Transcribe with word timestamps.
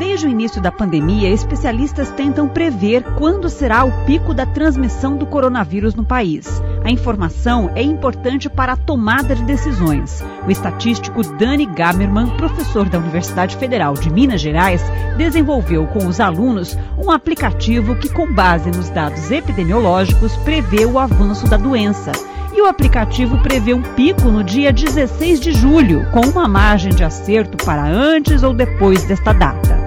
Desde 0.00 0.26
o 0.26 0.30
início 0.30 0.62
da 0.62 0.72
pandemia, 0.72 1.28
especialistas 1.28 2.10
tentam 2.12 2.48
prever 2.48 3.04
quando 3.18 3.50
será 3.50 3.84
o 3.84 3.92
pico 4.06 4.32
da 4.32 4.46
transmissão 4.46 5.14
do 5.14 5.26
coronavírus 5.26 5.94
no 5.94 6.02
país. 6.02 6.62
A 6.82 6.90
informação 6.90 7.70
é 7.74 7.82
importante 7.82 8.48
para 8.48 8.72
a 8.72 8.76
tomada 8.78 9.36
de 9.36 9.42
decisões. 9.44 10.24
O 10.46 10.50
estatístico 10.50 11.22
Dani 11.36 11.66
Gamerman, 11.66 12.34
professor 12.38 12.88
da 12.88 12.98
Universidade 12.98 13.58
Federal 13.58 13.92
de 13.92 14.10
Minas 14.10 14.40
Gerais, 14.40 14.82
desenvolveu 15.18 15.86
com 15.88 16.06
os 16.06 16.18
alunos 16.18 16.78
um 16.96 17.10
aplicativo 17.10 17.94
que, 17.94 18.08
com 18.08 18.32
base 18.32 18.70
nos 18.70 18.88
dados 18.88 19.30
epidemiológicos, 19.30 20.34
prevê 20.38 20.86
o 20.86 20.98
avanço 20.98 21.46
da 21.46 21.58
doença. 21.58 22.12
E 22.54 22.62
o 22.62 22.66
aplicativo 22.66 23.36
prevê 23.42 23.74
um 23.74 23.82
pico 23.82 24.30
no 24.30 24.42
dia 24.42 24.72
16 24.72 25.38
de 25.38 25.52
julho, 25.52 26.10
com 26.10 26.20
uma 26.20 26.48
margem 26.48 26.90
de 26.90 27.04
acerto 27.04 27.62
para 27.62 27.84
antes 27.84 28.42
ou 28.42 28.54
depois 28.54 29.04
desta 29.04 29.34
data. 29.34 29.79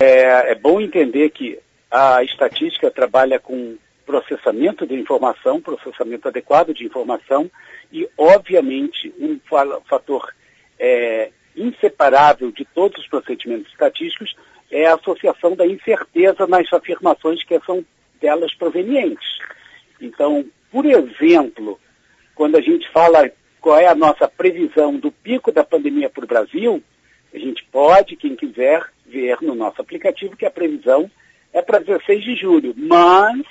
É, 0.00 0.52
é 0.52 0.54
bom 0.54 0.80
entender 0.80 1.28
que 1.28 1.58
a 1.90 2.24
estatística 2.24 2.90
trabalha 2.90 3.38
com 3.38 3.76
processamento 4.06 4.86
de 4.86 4.94
informação, 4.94 5.60
processamento 5.60 6.26
adequado 6.26 6.72
de 6.72 6.86
informação 6.86 7.50
e, 7.92 8.08
obviamente, 8.16 9.12
um 9.20 9.38
fator 9.86 10.34
é, 10.78 11.30
inseparável 11.54 12.50
de 12.50 12.64
todos 12.64 13.02
os 13.02 13.08
procedimentos 13.08 13.70
estatísticos 13.70 14.34
é 14.70 14.86
a 14.86 14.94
associação 14.94 15.54
da 15.54 15.66
incerteza 15.66 16.46
nas 16.46 16.72
afirmações 16.72 17.44
que 17.44 17.60
são 17.60 17.84
delas 18.20 18.54
provenientes. 18.54 19.28
Então, 20.00 20.46
por 20.72 20.86
exemplo, 20.86 21.78
quando 22.34 22.56
a 22.56 22.60
gente 22.62 22.88
fala 22.90 23.30
qual 23.60 23.78
é 23.78 23.86
a 23.86 23.94
nossa 23.94 24.26
previsão 24.26 24.96
do 24.96 25.12
pico 25.12 25.52
da 25.52 25.62
pandemia 25.62 26.08
para 26.08 26.24
o 26.24 26.28
Brasil, 26.28 26.82
a 27.34 27.38
gente 27.38 27.64
pode, 27.70 28.16
quem 28.16 28.34
quiser, 28.34 28.82
ver 29.10 29.38
no 29.42 29.54
nosso 29.54 29.80
aplicativo 29.80 30.36
que 30.36 30.46
a 30.46 30.50
previsão 30.50 31.10
é 31.52 31.60
para 31.60 31.80
16 31.80 32.22
de 32.22 32.36
julho, 32.36 32.74
mas 32.76 33.42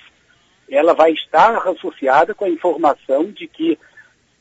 ela 0.69 0.93
vai 0.93 1.11
estar 1.11 1.55
associada 1.67 2.33
com 2.33 2.45
a 2.45 2.49
informação 2.49 3.31
de 3.31 3.47
que 3.47 3.77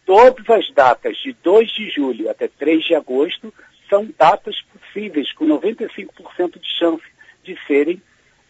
todas 0.07 0.49
as 0.49 0.71
datas 0.73 1.17
de 1.19 1.33
2 1.43 1.71
de 1.71 1.91
julho 1.91 2.31
até 2.31 2.49
3 2.49 2.85
de 2.85 2.95
agosto 2.95 3.53
são 3.89 4.09
datas 4.17 4.57
possíveis, 4.63 5.33
com 5.33 5.47
95% 5.47 6.61
de 6.61 6.69
chance 6.79 7.05
de 7.43 7.59
serem 7.67 8.01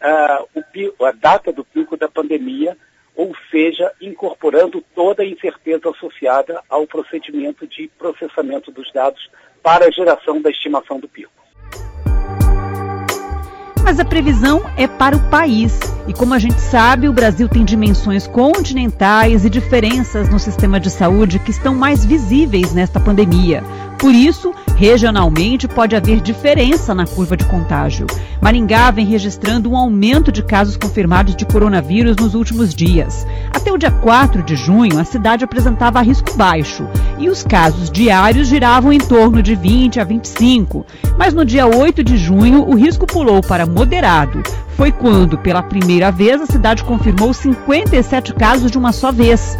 uh, 0.00 1.04
a 1.04 1.12
data 1.12 1.52
do 1.52 1.64
pico 1.64 1.96
da 1.96 2.08
pandemia, 2.08 2.76
ou 3.14 3.34
seja, 3.50 3.92
incorporando 4.00 4.80
toda 4.94 5.22
a 5.22 5.26
incerteza 5.26 5.90
associada 5.90 6.62
ao 6.68 6.86
procedimento 6.86 7.66
de 7.66 7.88
processamento 7.98 8.70
dos 8.70 8.92
dados 8.92 9.28
para 9.62 9.86
a 9.86 9.90
geração 9.90 10.40
da 10.40 10.50
estimação 10.50 11.00
do 11.00 11.08
pico. 11.08 11.32
Mas 13.88 13.98
a 13.98 14.04
previsão 14.04 14.64
é 14.76 14.86
para 14.86 15.16
o 15.16 15.30
país. 15.30 15.80
E 16.06 16.12
como 16.12 16.34
a 16.34 16.38
gente 16.38 16.60
sabe, 16.60 17.08
o 17.08 17.12
Brasil 17.12 17.48
tem 17.48 17.64
dimensões 17.64 18.26
continentais 18.26 19.46
e 19.46 19.48
diferenças 19.48 20.28
no 20.28 20.38
sistema 20.38 20.78
de 20.78 20.90
saúde 20.90 21.38
que 21.38 21.50
estão 21.50 21.74
mais 21.74 22.04
visíveis 22.04 22.74
nesta 22.74 23.00
pandemia. 23.00 23.64
Por 23.98 24.14
isso, 24.14 24.52
regionalmente 24.78 25.66
pode 25.66 25.96
haver 25.96 26.20
diferença 26.20 26.94
na 26.94 27.04
curva 27.04 27.36
de 27.36 27.44
contágio. 27.46 28.06
Maringá 28.40 28.92
vem 28.92 29.04
registrando 29.04 29.68
um 29.68 29.76
aumento 29.76 30.30
de 30.30 30.40
casos 30.40 30.76
confirmados 30.76 31.34
de 31.34 31.44
coronavírus 31.44 32.14
nos 32.14 32.36
últimos 32.36 32.72
dias. 32.72 33.26
Até 33.52 33.72
o 33.72 33.76
dia 33.76 33.90
4 33.90 34.40
de 34.40 34.54
junho, 34.54 35.00
a 35.00 35.04
cidade 35.04 35.42
apresentava 35.42 36.00
risco 36.00 36.32
baixo 36.36 36.86
e 37.18 37.28
os 37.28 37.42
casos 37.42 37.90
diários 37.90 38.46
giravam 38.46 38.92
em 38.92 39.00
torno 39.00 39.42
de 39.42 39.56
20 39.56 39.98
a 39.98 40.04
25. 40.04 40.86
Mas 41.18 41.34
no 41.34 41.44
dia 41.44 41.66
8 41.66 42.04
de 42.04 42.16
junho, 42.16 42.62
o 42.62 42.76
risco 42.76 43.04
pulou 43.04 43.42
para 43.42 43.66
moderado. 43.66 44.44
Foi 44.76 44.92
quando, 44.92 45.36
pela 45.36 45.60
primeira 45.60 46.12
vez, 46.12 46.40
a 46.40 46.46
cidade 46.46 46.84
confirmou 46.84 47.34
57 47.34 48.32
casos 48.32 48.70
de 48.70 48.78
uma 48.78 48.92
só 48.92 49.10
vez. 49.10 49.58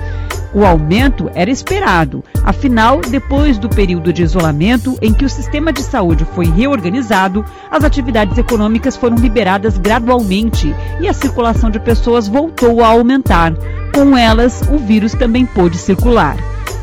O 0.54 0.64
aumento 0.64 1.30
era 1.34 1.50
esperado, 1.50 2.24
afinal, 2.42 3.00
depois 3.00 3.58
do 3.58 3.68
período 3.68 4.12
de 4.12 4.22
isolamento 4.22 4.96
em 5.02 5.12
que 5.12 5.24
o 5.24 5.28
sistema 5.28 5.72
de 5.72 5.82
saúde 5.82 6.24
foi 6.34 6.46
reorganizado, 6.46 7.44
as 7.70 7.84
atividades 7.84 8.38
econômicas 8.38 8.96
foram 8.96 9.16
liberadas 9.16 9.76
gradualmente 9.76 10.74
e 11.00 11.08
a 11.08 11.12
circulação 11.12 11.70
de 11.70 11.78
pessoas 11.78 12.26
voltou 12.26 12.82
a 12.82 12.88
aumentar. 12.88 13.52
Com 13.94 14.16
elas, 14.16 14.62
o 14.70 14.78
vírus 14.78 15.12
também 15.12 15.44
pôde 15.44 15.76
circular. 15.76 16.36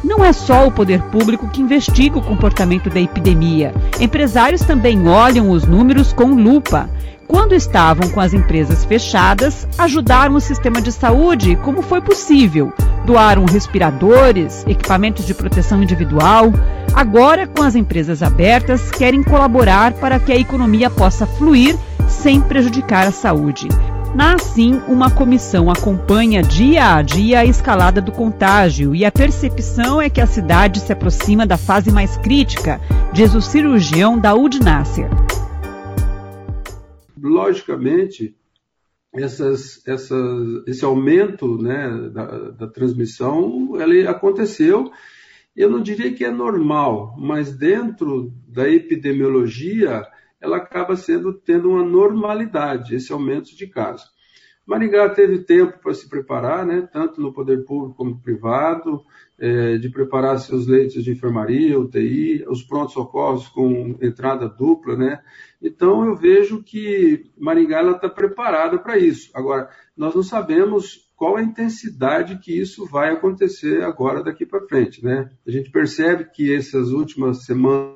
Não 0.04 0.24
é 0.24 0.32
só 0.32 0.68
o 0.68 0.72
poder 0.72 1.02
público 1.04 1.48
que 1.48 1.62
investiga 1.62 2.20
o 2.20 2.22
comportamento 2.22 2.92
da 2.92 3.00
epidemia. 3.00 3.74
Empresários 4.00 4.62
também 4.62 5.08
olham 5.08 5.50
os 5.50 5.66
números 5.66 6.14
com 6.14 6.36
lupa. 6.36 6.88
Quando 7.28 7.54
estavam 7.54 8.08
com 8.10 8.20
as 8.20 8.34
empresas 8.34 8.86
fechadas, 8.86 9.68
ajudaram 9.78 10.36
o 10.36 10.42
sistema 10.42 10.80
de 10.80 10.92
saúde 10.92 11.56
como 11.58 11.82
foi 11.82 12.00
possível. 12.00 12.72
Doaram 13.04 13.46
respiradores, 13.46 14.64
equipamentos 14.68 15.26
de 15.26 15.34
proteção 15.34 15.82
individual. 15.82 16.54
Agora, 16.94 17.48
com 17.48 17.64
as 17.64 17.76
empresas 17.76 18.22
abertas, 18.22 18.92
querem 18.92 19.24
colaborar 19.24 19.94
para 19.94 20.20
que 20.20 20.32
a 20.32 20.38
economia 20.38 20.90
possa 20.90 21.26
fluir 21.26 21.76
sem 22.08 22.40
prejudicar 22.40 23.08
a 23.08 23.12
saúde. 23.12 23.70
Na 24.14 24.36
assim, 24.36 24.82
uma 24.88 25.10
comissão 25.10 25.70
acompanha 25.70 26.42
dia 26.42 26.96
a 26.96 27.02
dia 27.02 27.40
a 27.40 27.46
escalada 27.46 28.00
do 28.00 28.12
contágio 28.12 28.96
e 28.96 29.04
a 29.04 29.12
percepção 29.12 30.02
é 30.02 30.10
que 30.10 30.22
a 30.22 30.28
cidade 30.28 30.80
se 30.80 30.94
aproxima 30.94 31.46
da 31.46 31.58
fase 31.58 31.92
mais 31.92 32.16
crítica, 32.18 32.80
diz 33.12 33.36
o 33.36 33.42
cirurgião 33.42 34.18
da 34.18 34.34
Udnácia 34.34 35.10
logicamente, 37.26 38.36
essas, 39.14 39.86
essas, 39.88 40.68
esse 40.68 40.84
aumento 40.84 41.58
né, 41.58 42.10
da, 42.10 42.52
da 42.52 42.68
transmissão 42.68 43.80
ele 43.80 44.08
aconteceu. 44.08 44.92
Eu 45.56 45.70
não 45.70 45.82
diria 45.82 46.14
que 46.14 46.26
é 46.26 46.32
normal, 46.32 47.16
mas 47.18 47.56
dentro 47.56 48.34
da 48.48 48.70
epidemiologia, 48.70 50.06
ela 50.42 50.58
acaba 50.58 50.98
sendo 50.98 51.34
tendo 51.34 51.70
uma 51.70 51.84
normalidade, 51.84 52.96
esse 52.96 53.14
aumento 53.14 53.56
de 53.56 53.68
casos. 53.68 54.10
Maringá 54.66 55.08
teve 55.10 55.40
tempo 55.40 55.78
para 55.80 55.94
se 55.94 56.10
preparar, 56.10 56.66
né, 56.66 56.88
tanto 56.92 57.22
no 57.22 57.32
poder 57.32 57.64
público 57.64 57.96
como 57.96 58.20
privado, 58.20 59.04
é, 59.38 59.78
de 59.78 59.90
preparar 59.90 60.40
seus 60.40 60.66
leitos 60.66 61.04
de 61.04 61.12
enfermaria, 61.12 61.80
UTI, 61.80 62.46
os 62.48 62.64
prontos-socorros 62.64 63.48
com 63.50 63.98
entrada 64.02 64.48
dupla, 64.48 64.96
né? 64.96 65.22
Então 65.62 66.06
eu 66.06 66.16
vejo 66.16 66.64
que 66.64 67.30
Maringá 67.38 67.84
está 67.92 68.10
preparada 68.10 68.80
para 68.80 68.98
isso. 68.98 69.30
Agora, 69.36 69.70
nós 69.96 70.16
não 70.16 70.24
sabemos 70.24 71.12
qual 71.16 71.38
a 71.38 71.44
intensidade 71.44 72.40
que 72.40 72.58
isso 72.58 72.86
vai 72.86 73.12
acontecer 73.12 73.84
agora 73.84 74.24
daqui 74.24 74.46
para 74.46 74.66
frente, 74.68 75.04
né? 75.04 75.30
A 75.46 75.52
gente 75.52 75.70
percebe 75.70 76.26
que 76.32 76.54
essas 76.54 76.92
últimas 76.92 77.46
semanas 77.46 77.96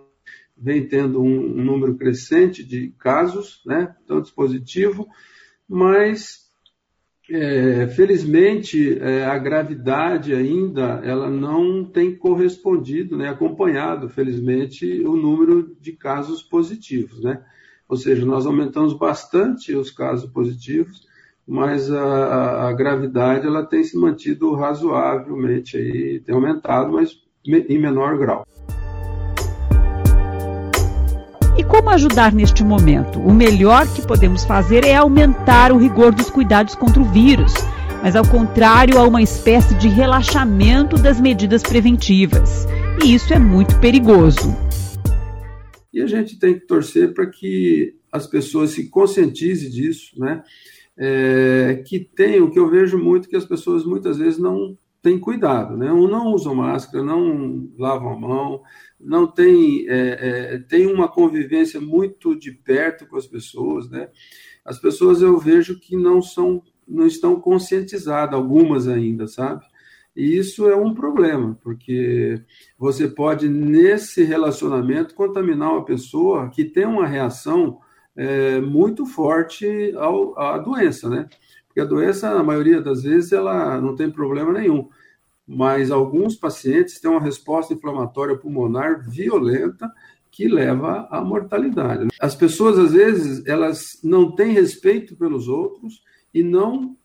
vem 0.58 0.86
tendo 0.88 1.22
um, 1.22 1.58
um 1.58 1.64
número 1.64 1.96
crescente 1.96 2.64
de 2.64 2.94
casos, 3.00 3.62
né? 3.66 3.96
Tanto 4.06 4.34
positivo, 4.34 5.08
mas 5.68 6.49
é, 7.32 7.88
felizmente, 7.88 8.98
é, 9.00 9.26
a 9.26 9.38
gravidade 9.38 10.34
ainda 10.34 11.02
ela 11.04 11.30
não 11.30 11.84
tem 11.84 12.16
correspondido, 12.16 13.16
né, 13.16 13.30
acompanhado, 13.30 14.10
felizmente, 14.10 15.02
o 15.02 15.16
número 15.16 15.76
de 15.80 15.92
casos 15.92 16.42
positivos. 16.42 17.22
Né? 17.24 17.42
Ou 17.88 17.96
seja, 17.96 18.26
nós 18.26 18.46
aumentamos 18.46 18.94
bastante 18.94 19.76
os 19.76 19.92
casos 19.92 20.30
positivos, 20.32 21.08
mas 21.48 21.92
a, 21.92 22.68
a, 22.68 22.74
gravidade 22.74 23.48
ela 23.48 23.66
tem 23.66 23.84
se 23.84 23.98
mantido 23.98 24.54
razoavelmente, 24.54 25.78
aí, 25.78 26.20
tem 26.20 26.36
aumentado, 26.36 26.94
mas 26.94 27.18
em 27.46 27.80
menor 27.80 28.18
grau. 28.18 28.46
E 31.60 31.64
como 31.66 31.90
ajudar 31.90 32.34
neste 32.34 32.64
momento? 32.64 33.20
O 33.20 33.34
melhor 33.34 33.86
que 33.94 34.02
podemos 34.02 34.46
fazer 34.46 34.86
é 34.86 34.96
aumentar 34.96 35.74
o 35.74 35.78
rigor 35.78 36.16
dos 36.16 36.30
cuidados 36.30 36.74
contra 36.74 37.02
o 37.02 37.04
vírus, 37.04 37.54
mas 38.02 38.16
ao 38.16 38.26
contrário, 38.26 38.98
há 38.98 39.06
uma 39.06 39.22
espécie 39.22 39.76
de 39.76 39.90
relaxamento 39.90 40.96
das 40.96 41.20
medidas 41.20 41.62
preventivas. 41.62 42.66
E 43.04 43.14
isso 43.14 43.34
é 43.34 43.38
muito 43.38 43.78
perigoso. 43.82 44.56
E 45.92 46.02
a 46.02 46.08
gente 46.08 46.40
tem 46.40 46.54
que 46.54 46.66
torcer 46.66 47.14
para 47.14 47.26
que 47.26 47.94
as 48.10 48.26
pessoas 48.26 48.70
se 48.70 48.90
conscientizem 48.90 49.70
disso, 49.70 50.18
né? 50.18 50.42
É, 50.98 51.84
que 51.86 52.00
tem 52.00 52.40
o 52.40 52.50
que 52.50 52.58
eu 52.58 52.70
vejo 52.70 52.98
muito 52.98 53.28
que 53.28 53.36
as 53.36 53.44
pessoas 53.44 53.84
muitas 53.84 54.18
vezes 54.18 54.40
não 54.40 54.78
têm 55.02 55.20
cuidado, 55.20 55.78
né? 55.78 55.92
Ou 55.92 56.08
não 56.08 56.28
usam 56.34 56.56
máscara, 56.56 57.04
não 57.04 57.70
lavam 57.78 58.14
a 58.14 58.20
mão, 58.20 58.62
não 59.00 59.28
tem, 59.28 59.86
é, 59.88 60.56
é, 60.56 60.60
tem 60.60 60.88
uma 60.88 61.08
convivência 61.08 61.80
muito 61.80 62.38
de 62.38 62.52
perto 62.52 63.08
com 63.08 63.16
as 63.18 63.28
pessoas, 63.28 63.90
né? 63.90 64.10
As 64.66 64.80
pessoas 64.80 65.22
eu 65.22 65.38
vejo 65.38 65.80
que 65.80 65.96
não 65.96 66.22
são, 66.22 66.62
não 66.88 67.08
estão 67.08 67.40
conscientizadas, 67.40 68.36
algumas 68.36 68.88
ainda, 68.88 69.28
sabe? 69.28 69.66
E 70.16 70.38
isso 70.38 70.68
é 70.68 70.76
um 70.76 70.94
problema, 70.94 71.58
porque 71.64 72.42
você 72.78 73.08
pode, 73.08 73.48
nesse 73.48 74.24
relacionamento, 74.24 75.16
contaminar 75.16 75.72
uma 75.72 75.86
pessoa 75.86 76.50
que 76.50 76.66
tem 76.66 76.86
uma 76.86 77.08
reação 77.08 77.80
é, 78.16 78.60
muito 78.60 79.06
forte 79.06 79.94
ao, 79.96 80.38
à 80.38 80.58
doença, 80.58 81.10
né? 81.10 81.30
Porque 81.80 81.82
a 81.82 81.86
doença, 81.86 82.34
na 82.34 82.44
maioria 82.44 82.82
das 82.82 83.04
vezes, 83.04 83.32
ela 83.32 83.80
não 83.80 83.96
tem 83.96 84.12
problema 84.12 84.52
nenhum. 84.52 84.90
Mas 85.48 85.92
alguns 85.92 86.36
pacientes 86.36 87.00
têm 87.00 87.10
uma 87.10 87.22
resposta 87.22 87.74
inflamatória 87.74 88.36
pulmonar 88.36 89.10
violenta 89.10 89.90
que 90.30 90.48
leva 90.48 91.08
à 91.10 91.22
mortalidade. 91.22 92.10
As 92.20 92.36
pessoas, 92.36 92.78
às 92.78 92.92
vezes, 92.92 93.46
elas 93.46 94.00
não 94.04 94.36
têm 94.36 94.52
respeito 94.52 95.16
pelos 95.16 95.48
outros 95.48 96.04
e 96.34 96.44
não 96.44 96.98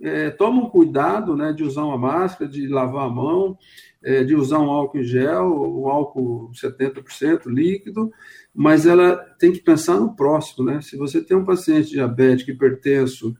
é, 0.00 0.30
tomam 0.30 0.68
cuidado 0.68 1.36
né, 1.36 1.52
de 1.52 1.62
usar 1.62 1.84
uma 1.84 1.96
máscara, 1.96 2.50
de 2.50 2.66
lavar 2.66 3.06
a 3.06 3.10
mão, 3.10 3.56
é, 4.02 4.24
de 4.24 4.34
usar 4.34 4.58
um 4.58 4.70
álcool 4.70 4.98
em 4.98 5.04
gel, 5.04 5.46
um 5.46 5.88
álcool 5.88 6.50
70% 6.52 7.46
líquido, 7.46 8.10
mas 8.52 8.84
ela 8.84 9.16
tem 9.38 9.52
que 9.52 9.60
pensar 9.60 10.00
no 10.00 10.16
próximo. 10.16 10.64
Né? 10.66 10.80
Se 10.80 10.96
você 10.96 11.22
tem 11.22 11.36
um 11.36 11.44
paciente 11.44 11.90
diabético, 11.90 12.50
hipertenso, 12.50 13.36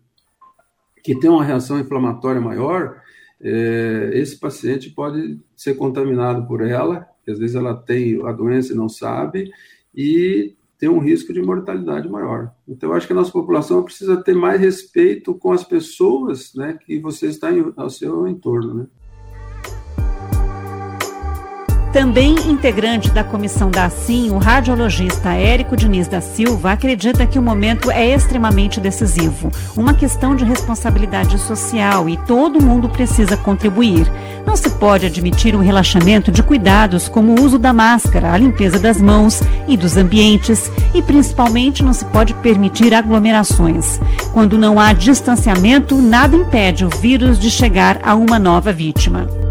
que 1.02 1.18
tem 1.18 1.28
uma 1.28 1.44
reação 1.44 1.78
inflamatória 1.78 2.40
maior, 2.40 3.00
é, 3.40 4.10
esse 4.14 4.38
paciente 4.38 4.90
pode 4.90 5.40
ser 5.56 5.74
contaminado 5.74 6.46
por 6.46 6.60
ela, 6.60 7.08
que 7.24 7.30
às 7.30 7.38
vezes 7.38 7.56
ela 7.56 7.74
tem 7.74 8.24
a 8.24 8.32
doença 8.32 8.72
e 8.72 8.76
não 8.76 8.88
sabe, 8.88 9.50
e 9.94 10.54
tem 10.78 10.88
um 10.88 10.98
risco 10.98 11.32
de 11.32 11.40
mortalidade 11.40 12.08
maior. 12.08 12.52
Então, 12.66 12.90
eu 12.90 12.96
acho 12.96 13.06
que 13.06 13.12
a 13.12 13.16
nossa 13.16 13.30
população 13.30 13.82
precisa 13.82 14.16
ter 14.16 14.34
mais 14.34 14.60
respeito 14.60 15.34
com 15.34 15.52
as 15.52 15.62
pessoas 15.62 16.52
né, 16.54 16.76
que 16.84 16.98
você 16.98 17.26
está 17.26 17.50
ao 17.76 17.88
seu 17.88 18.26
entorno. 18.26 18.74
Né? 18.74 18.86
Também 21.92 22.34
integrante 22.50 23.10
da 23.10 23.22
comissão 23.22 23.70
da 23.70 23.84
ASSIM, 23.84 24.30
o 24.30 24.38
radiologista 24.38 25.34
Érico 25.34 25.76
Diniz 25.76 26.08
da 26.08 26.22
Silva 26.22 26.72
acredita 26.72 27.26
que 27.26 27.38
o 27.38 27.42
momento 27.42 27.90
é 27.90 28.14
extremamente 28.14 28.80
decisivo, 28.80 29.50
uma 29.76 29.92
questão 29.92 30.34
de 30.34 30.42
responsabilidade 30.42 31.38
social 31.38 32.08
e 32.08 32.16
todo 32.16 32.62
mundo 32.62 32.88
precisa 32.88 33.36
contribuir. 33.36 34.10
Não 34.46 34.56
se 34.56 34.70
pode 34.70 35.04
admitir 35.04 35.54
um 35.54 35.60
relaxamento 35.60 36.32
de 36.32 36.42
cuidados 36.42 37.10
como 37.10 37.38
o 37.38 37.44
uso 37.44 37.58
da 37.58 37.74
máscara, 37.74 38.32
a 38.32 38.38
limpeza 38.38 38.78
das 38.78 38.98
mãos 38.98 39.42
e 39.68 39.76
dos 39.76 39.94
ambientes 39.94 40.72
e 40.94 41.02
principalmente 41.02 41.84
não 41.84 41.92
se 41.92 42.06
pode 42.06 42.32
permitir 42.34 42.94
aglomerações. 42.94 44.00
Quando 44.32 44.56
não 44.56 44.80
há 44.80 44.94
distanciamento, 44.94 46.00
nada 46.00 46.34
impede 46.34 46.86
o 46.86 46.88
vírus 46.88 47.38
de 47.38 47.50
chegar 47.50 48.00
a 48.02 48.14
uma 48.14 48.38
nova 48.38 48.72
vítima 48.72 49.41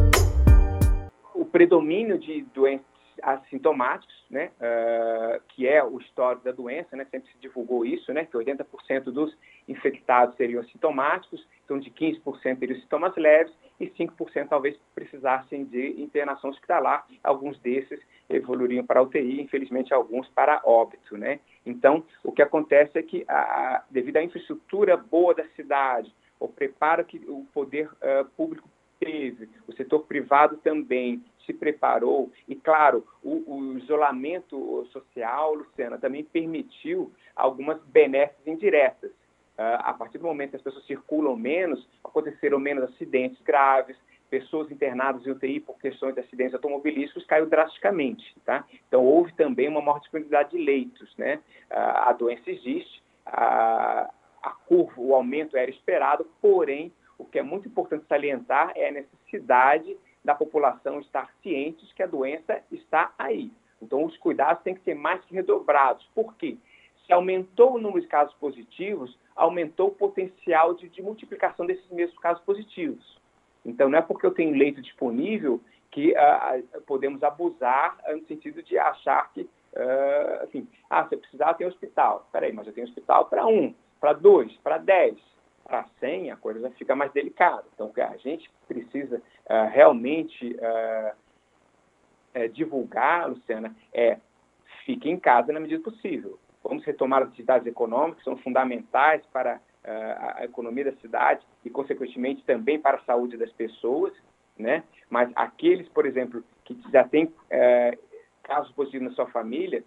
predomínio 1.52 2.18
de 2.18 2.42
doentes 2.54 2.86
assintomáticos, 3.22 4.16
né, 4.30 4.52
uh, 4.60 5.42
que 5.50 5.68
é 5.68 5.84
o 5.84 6.00
histórico 6.00 6.44
da 6.44 6.52
doença, 6.52 6.96
né, 6.96 7.06
sempre 7.12 7.32
se 7.32 7.38
divulgou 7.40 7.86
isso, 7.86 8.12
né, 8.14 8.26
que 8.26 8.36
80% 8.36 9.12
dos 9.12 9.36
infectados 9.68 10.36
seriam 10.36 10.62
assintomáticos, 10.62 11.46
então 11.64 11.78
de 11.78 11.92
15% 11.92 12.60
teriam 12.60 12.80
sintomas 12.80 13.16
leves 13.16 13.54
e 13.80 13.88
5% 13.88 14.48
talvez 14.50 14.78
precisassem 14.96 15.66
de 15.66 16.02
internação 16.02 16.50
hospitalar, 16.50 17.06
alguns 17.24 17.60
desses 17.60 18.00
evoluiriam 18.30 18.86
para 18.86 19.02
UTI, 19.02 19.42
infelizmente 19.42 19.94
alguns 19.94 20.28
para 20.30 20.62
óbito, 20.64 21.18
né. 21.18 21.40
Então, 21.66 22.04
o 22.24 22.32
que 22.32 22.42
acontece 22.42 22.98
é 22.98 23.04
que, 23.04 23.24
a, 23.28 23.84
devido 23.90 24.18
à 24.18 24.24
infraestrutura 24.24 24.98
boa 24.98 25.34
da 25.34 25.46
cidade, 25.50 26.14
o 26.40 26.48
preparo 26.48 27.06
que 27.06 27.18
o 27.28 27.46
poder 27.54 27.88
uh, 27.88 28.26
público 28.36 28.68
teve, 29.00 29.50
o 29.68 29.74
setor 29.74 30.02
privado 30.02 30.58
também 30.58 31.24
se 31.46 31.54
preparou, 31.54 32.32
e 32.48 32.56
claro, 32.56 33.06
o, 33.24 33.44
o 33.48 33.78
isolamento 33.78 34.88
social, 34.92 35.56
Luciana, 35.56 35.98
também 35.98 36.24
permitiu 36.24 37.12
algumas 37.36 37.82
benesses 37.86 38.46
indiretas. 38.46 39.12
Uh, 39.58 39.78
a 39.80 39.94
partir 39.94 40.18
do 40.18 40.26
momento 40.26 40.52
que 40.52 40.56
as 40.56 40.62
pessoas 40.62 40.86
circulam 40.86 41.36
menos, 41.36 41.88
aconteceram 42.04 42.60
menos 42.60 42.84
acidentes 42.86 43.40
graves, 43.42 43.96
pessoas 44.30 44.72
internadas 44.72 45.28
em 45.28 45.32
UTI 45.32 45.60
por 45.60 45.78
questões 45.78 46.16
de 46.16 46.22
acidentes 46.22 46.54
automobilísticos 46.54 47.26
caiu 47.26 47.48
drasticamente, 47.48 48.34
tá? 48.46 48.66
Então 48.88 49.04
houve 49.04 49.34
também 49.34 49.68
uma 49.68 49.82
maior 49.82 50.00
disponibilidade 50.00 50.52
de 50.52 50.58
leitos, 50.58 51.14
né? 51.18 51.36
Uh, 51.70 51.76
a 51.76 52.14
doença 52.14 52.50
existe, 52.50 53.04
uh, 53.28 54.10
a 54.42 54.56
curva, 54.68 54.94
o 54.98 55.14
aumento 55.14 55.58
era 55.58 55.70
esperado, 55.70 56.26
porém 56.42 56.92
o 57.18 57.26
que 57.26 57.38
é 57.38 57.44
muito 57.44 57.68
importante 57.68 58.06
salientar 58.08 58.72
é 58.76 58.88
a 58.88 58.92
necessidade 58.92 59.96
da 60.24 60.36
população 60.36 61.00
estar 61.00 61.32
cientes 61.42 61.92
que 61.94 62.04
a 62.04 62.08
doença 62.08 62.62
está 62.72 63.14
aí. 63.18 63.52
Então, 63.82 64.06
os 64.06 64.16
cuidados 64.18 64.64
têm 64.64 64.76
que 64.76 64.84
ser 64.84 64.94
mais 64.94 65.24
que 65.26 65.34
redobrados. 65.34 66.08
Por 66.14 66.36
quê? 66.36 66.58
Se 67.06 67.14
aumentou 67.14 67.76
o 67.76 67.80
número 67.80 68.02
de 68.02 68.08
casos 68.08 68.34
positivos, 68.36 69.18
aumentou 69.36 69.88
o 69.88 69.96
potencial 69.96 70.76
de, 70.76 70.88
de 70.88 71.02
multiplicação 71.02 71.66
desses 71.66 71.90
mesmos 71.90 72.18
casos 72.20 72.44
positivos. 72.44 73.20
Então, 73.66 73.90
não 73.90 73.98
é 73.98 74.02
porque 74.02 74.26
eu 74.26 74.32
tenho 74.32 74.56
leito 74.56 74.82
disponível 74.82 75.60
que 75.90 76.14
uh, 76.14 76.82
podemos 76.86 77.24
abusar 77.24 77.98
no 78.14 78.26
sentido 78.26 78.64
de 78.64 78.78
achar 78.78 79.32
que, 79.34 79.42
uh, 79.42 80.44
assim, 80.44 80.68
ah, 80.90 81.08
se 81.08 81.16
eu 81.16 81.20
precisar, 81.20 81.54
tem 81.56 81.68
hospital. 81.68 82.24
Espera 82.26 82.46
aí, 82.46 82.54
mas 82.54 82.68
eu 82.68 82.74
tenho 82.74 82.88
hospital 82.88 83.26
para 83.26 83.46
um, 83.46 83.74
para 84.00 84.14
dois, 84.14 84.52
para 84.64 84.78
dez 84.78 85.18
para 85.64 85.86
100, 86.00 86.32
a 86.32 86.38
coisa 86.38 86.70
fica 86.72 86.96
mais 86.96 87.12
delicada. 87.12 87.64
Então, 87.74 87.92
a 87.96 88.18
gente 88.18 88.50
precisa 88.68 89.18
uh, 89.18 89.70
realmente 89.72 90.56
uh, 90.56 91.16
é, 92.34 92.48
divulgar, 92.48 93.30
Luciana, 93.30 93.76
é 93.94 94.18
fique 94.86 95.10
em 95.10 95.20
casa 95.20 95.54
na 95.54 95.60
medida 95.60 95.84
possível. 95.84 96.40
Vamos 96.64 96.84
retomar 96.84 97.24
as 97.24 97.30
atividades 97.30 97.68
econômicas, 97.68 98.20
que 98.20 98.24
são 98.24 98.38
fundamentais 98.38 99.26
para 99.28 99.56
uh, 99.58 100.38
a 100.38 100.46
economia 100.46 100.86
da 100.86 100.94
cidade 100.98 101.46
e, 101.64 101.70
consequentemente, 101.70 102.44
também 102.44 102.80
para 102.80 102.98
a 102.98 103.04
saúde 103.04 103.38
das 103.38 103.52
pessoas, 103.52 104.14
né? 104.58 104.84
Mas 105.10 105.32
aqueles, 105.36 105.88
por 105.90 106.06
exemplo, 106.06 106.44
que 106.66 106.80
já 106.92 107.04
têm 107.08 107.34
casos 108.44 108.72
positivos 108.74 109.10
na 109.10 109.14
sua 109.14 109.28
família, 109.28 109.84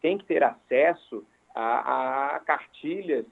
têm 0.00 0.18
que 0.18 0.24
ter 0.24 0.42
acesso 0.42 1.24
a, 1.54 2.36
a 2.36 2.40
cartilhas 2.40 3.26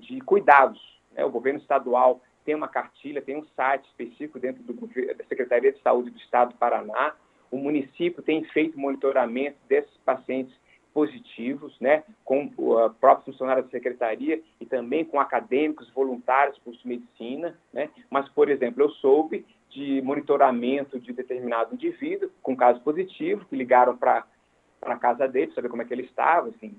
de 0.00 0.20
cuidados, 0.20 0.80
né? 1.12 1.24
O 1.24 1.30
governo 1.30 1.58
estadual 1.58 2.20
tem 2.44 2.54
uma 2.54 2.68
cartilha, 2.68 3.22
tem 3.22 3.36
um 3.36 3.44
site 3.56 3.86
específico 3.86 4.38
dentro 4.38 4.62
do, 4.62 4.74
da 4.74 5.24
Secretaria 5.24 5.72
de 5.72 5.80
Saúde 5.80 6.10
do 6.10 6.18
Estado 6.18 6.52
do 6.52 6.58
Paraná. 6.58 7.14
O 7.50 7.56
município 7.56 8.22
tem 8.22 8.44
feito 8.44 8.78
monitoramento 8.78 9.56
desses 9.68 9.96
pacientes 10.04 10.54
positivos, 10.92 11.76
né, 11.80 12.04
com 12.24 12.48
o 12.56 12.88
próprio 13.00 13.32
funcionário 13.32 13.64
da 13.64 13.68
secretaria 13.68 14.40
e 14.60 14.64
também 14.64 15.04
com 15.04 15.18
acadêmicos, 15.18 15.90
voluntários, 15.90 16.56
curso 16.58 16.80
de 16.82 16.88
medicina, 16.88 17.58
né? 17.72 17.90
Mas, 18.08 18.28
por 18.28 18.48
exemplo, 18.48 18.84
eu 18.84 18.90
soube 18.90 19.44
de 19.70 20.00
monitoramento 20.02 21.00
de 21.00 21.12
determinado 21.12 21.74
indivíduo 21.74 22.30
com 22.40 22.56
caso 22.56 22.80
positivo, 22.80 23.44
que 23.46 23.56
ligaram 23.56 23.96
para 23.96 24.24
a 24.82 24.96
casa 24.96 25.26
dele, 25.26 25.48
para 25.48 25.56
saber 25.56 25.68
como 25.68 25.82
é 25.82 25.84
que 25.84 25.92
ele 25.92 26.04
estava, 26.04 26.48
assim, 26.50 26.72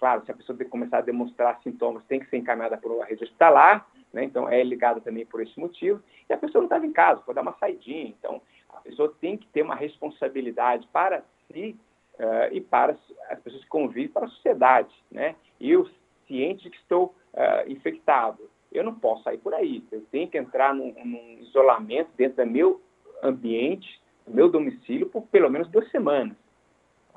Claro, 0.00 0.24
se 0.24 0.32
a 0.32 0.34
pessoa 0.34 0.58
começar 0.64 0.98
a 0.98 1.02
demonstrar 1.02 1.60
sintomas, 1.62 2.02
tem 2.04 2.18
que 2.18 2.30
ser 2.30 2.38
encaminhada 2.38 2.78
para 2.78 2.90
uma 2.90 3.04
rede 3.04 3.22
hospitalar, 3.22 3.86
né? 4.10 4.24
então 4.24 4.48
é 4.48 4.64
ligada 4.64 4.98
também 4.98 5.26
por 5.26 5.42
esse 5.42 5.60
motivo. 5.60 6.02
E 6.28 6.32
a 6.32 6.38
pessoa 6.38 6.62
não 6.62 6.66
estava 6.66 6.86
em 6.86 6.92
casa, 6.92 7.20
pode 7.20 7.36
dar 7.36 7.42
uma 7.42 7.56
saidinha. 7.58 8.14
Então, 8.18 8.40
a 8.70 8.80
pessoa 8.80 9.14
tem 9.20 9.36
que 9.36 9.46
ter 9.48 9.60
uma 9.60 9.74
responsabilidade 9.74 10.88
para 10.90 11.22
si 11.52 11.76
uh, 12.14 12.50
e 12.50 12.62
para 12.62 12.96
as 13.28 13.40
pessoas 13.40 13.62
que 13.62 13.68
convivem, 13.68 14.08
para 14.08 14.24
a 14.24 14.30
sociedade. 14.30 14.94
Né? 15.10 15.36
Eu, 15.60 15.86
ciente 16.26 16.62
de 16.62 16.70
que 16.70 16.78
estou 16.78 17.14
uh, 17.34 17.70
infectado, 17.70 18.48
eu 18.72 18.82
não 18.82 18.94
posso 18.94 19.24
sair 19.24 19.36
por 19.36 19.52
aí. 19.52 19.84
Eu 19.92 20.00
tenho 20.10 20.28
que 20.28 20.38
entrar 20.38 20.74
num, 20.74 20.94
num 21.04 21.38
isolamento 21.40 22.08
dentro 22.16 22.42
do 22.42 22.50
meu 22.50 22.80
ambiente, 23.22 24.00
do 24.26 24.32
meu 24.32 24.48
domicílio, 24.48 25.10
por 25.10 25.26
pelo 25.26 25.50
menos 25.50 25.68
duas 25.68 25.90
semanas. 25.90 26.36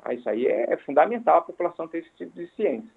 Ah, 0.04 0.12
isso 0.12 0.28
aí 0.28 0.46
é, 0.46 0.74
é 0.74 0.76
fundamental 0.78 1.38
a 1.38 1.42
população 1.42 1.88
ter 1.88 1.98
esse 1.98 2.10
tipo 2.16 2.38
de 2.38 2.46
ciência. 2.54 2.90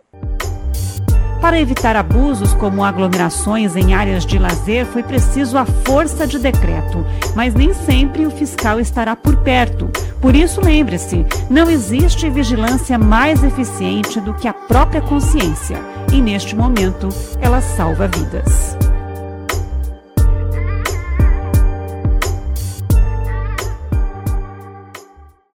Para 1.41 1.61
evitar 1.61 1.95
abusos 1.95 2.53
como 2.55 2.83
aglomerações 2.83 3.75
em 3.75 3.93
áreas 3.93 4.25
de 4.25 4.39
lazer, 4.39 4.85
foi 4.87 5.03
preciso 5.03 5.57
a 5.57 5.65
força 5.65 6.25
de 6.25 6.39
decreto, 6.39 7.05
mas 7.35 7.53
nem 7.53 7.73
sempre 7.73 8.25
o 8.25 8.31
fiscal 8.31 8.79
estará 8.79 9.15
por 9.15 9.37
perto. 9.43 9.89
Por 10.19 10.35
isso, 10.35 10.59
lembre-se: 10.59 11.25
não 11.49 11.69
existe 11.69 12.29
vigilância 12.29 12.97
mais 12.97 13.43
eficiente 13.43 14.19
do 14.19 14.33
que 14.33 14.47
a 14.47 14.53
própria 14.53 15.01
consciência, 15.01 15.77
e 16.11 16.19
neste 16.19 16.55
momento 16.55 17.07
ela 17.39 17.61
salva 17.61 18.07
vidas. 18.07 18.87